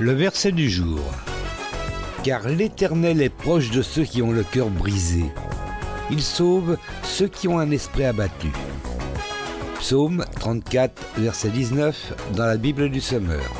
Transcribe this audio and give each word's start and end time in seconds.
Le 0.00 0.12
verset 0.12 0.52
du 0.52 0.68
jour. 0.68 1.00
Car 2.24 2.48
l'Éternel 2.48 3.20
est 3.20 3.28
proche 3.28 3.70
de 3.70 3.82
ceux 3.82 4.04
qui 4.04 4.22
ont 4.22 4.32
le 4.32 4.42
cœur 4.42 4.68
brisé. 4.68 5.24
Il 6.10 6.22
sauve 6.22 6.76
ceux 7.02 7.28
qui 7.28 7.46
ont 7.46 7.58
un 7.58 7.70
esprit 7.70 8.04
abattu. 8.04 8.50
Psaume 9.78 10.24
34, 10.40 11.02
verset 11.18 11.50
19 11.50 12.32
dans 12.36 12.46
la 12.46 12.56
Bible 12.56 12.90
du 12.90 13.00
Sommeur. 13.00 13.52